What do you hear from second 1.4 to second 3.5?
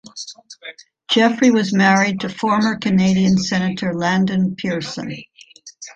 was married to former Canadian